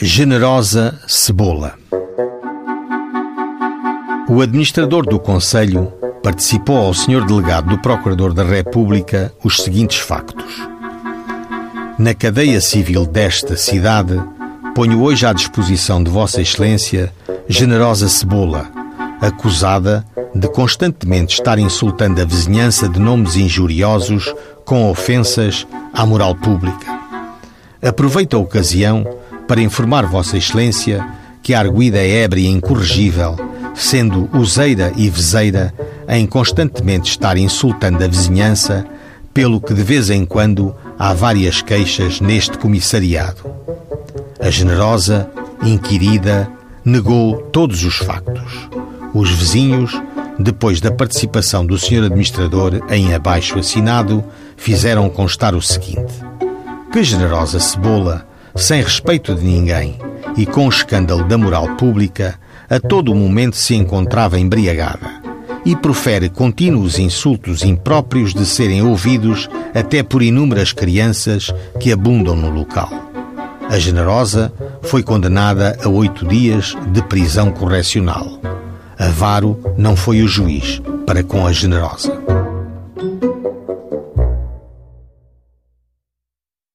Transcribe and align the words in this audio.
Generosa 0.00 0.96
Cebola. 1.08 1.74
O 4.28 4.40
administrador 4.40 5.04
do 5.04 5.18
Conselho 5.18 5.92
participou 6.22 6.76
ao 6.76 6.94
Sr. 6.94 7.26
Delegado 7.26 7.70
do 7.70 7.78
Procurador 7.78 8.32
da 8.32 8.44
República 8.44 9.32
os 9.42 9.56
seguintes 9.56 9.98
factos. 9.98 10.68
Na 11.98 12.14
cadeia 12.14 12.60
civil 12.60 13.04
desta 13.06 13.56
cidade, 13.56 14.14
ponho 14.72 15.02
hoje 15.02 15.26
à 15.26 15.32
disposição 15.32 16.00
de 16.00 16.10
Vossa 16.12 16.40
Excelência 16.40 17.12
Generosa 17.48 18.08
Cebola, 18.08 18.70
acusada 19.20 20.06
de 20.32 20.48
constantemente 20.48 21.34
estar 21.34 21.58
insultando 21.58 22.22
a 22.22 22.24
vizinhança 22.24 22.88
de 22.88 23.00
nomes 23.00 23.34
injuriosos 23.34 24.32
com 24.64 24.88
ofensas 24.88 25.66
à 25.92 26.06
moral 26.06 26.36
pública. 26.36 26.86
Aproveito 27.82 28.36
a 28.36 28.40
ocasião 28.40 29.17
para 29.48 29.62
informar 29.62 30.06
Vossa 30.06 30.36
Excelência 30.36 31.04
que 31.42 31.54
a 31.54 31.60
arguida 31.60 31.98
é 31.98 32.22
ébria 32.22 32.46
e 32.46 32.52
incorrigível, 32.52 33.34
sendo 33.74 34.28
useira 34.36 34.92
e 34.96 35.08
vezeira 35.08 35.72
em 36.06 36.26
constantemente 36.26 37.10
estar 37.10 37.38
insultando 37.38 38.04
a 38.04 38.06
vizinhança, 38.06 38.84
pelo 39.32 39.60
que 39.60 39.72
de 39.72 39.82
vez 39.82 40.10
em 40.10 40.26
quando 40.26 40.74
há 40.98 41.14
várias 41.14 41.62
queixas 41.62 42.20
neste 42.20 42.58
comissariado. 42.58 43.38
A 44.38 44.50
generosa, 44.50 45.30
inquirida, 45.62 46.50
negou 46.84 47.38
todos 47.50 47.84
os 47.84 47.96
factos. 47.96 48.68
Os 49.14 49.30
vizinhos, 49.30 49.92
depois 50.38 50.80
da 50.80 50.90
participação 50.90 51.64
do 51.64 51.78
Sr. 51.78 52.04
Administrador 52.04 52.82
em 52.90 53.14
abaixo 53.14 53.58
assinado, 53.58 54.22
fizeram 54.56 55.08
constar 55.08 55.54
o 55.54 55.62
seguinte: 55.62 56.12
que 56.92 57.02
generosa 57.02 57.58
cebola, 57.58 58.26
sem 58.58 58.82
respeito 58.82 59.34
de 59.34 59.44
ninguém 59.44 59.96
e 60.36 60.44
com 60.44 60.68
escândalo 60.68 61.24
da 61.24 61.38
moral 61.38 61.76
pública, 61.76 62.38
a 62.68 62.80
todo 62.80 63.14
momento 63.14 63.56
se 63.56 63.74
encontrava 63.74 64.38
embriagada 64.38 65.22
e 65.64 65.76
profere 65.76 66.28
contínuos 66.28 66.98
insultos 66.98 67.62
impróprios 67.62 68.34
de 68.34 68.44
serem 68.44 68.82
ouvidos 68.82 69.48
até 69.74 70.02
por 70.02 70.22
inúmeras 70.22 70.72
crianças 70.72 71.54
que 71.78 71.92
abundam 71.92 72.34
no 72.34 72.50
local. 72.50 72.90
A 73.70 73.78
generosa 73.78 74.52
foi 74.82 75.02
condenada 75.02 75.78
a 75.82 75.88
oito 75.88 76.26
dias 76.26 76.74
de 76.90 77.02
prisão 77.02 77.52
correcional. 77.52 78.40
Avaro 78.98 79.60
não 79.76 79.94
foi 79.94 80.22
o 80.22 80.28
juiz 80.28 80.82
para 81.06 81.22
com 81.22 81.46
a 81.46 81.52
generosa. 81.52 82.47